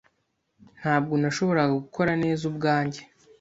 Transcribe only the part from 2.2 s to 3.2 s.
neza ubwanjye.